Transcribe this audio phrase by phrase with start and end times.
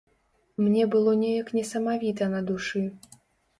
[0.63, 2.85] Мне было неяк несамавіта на душы.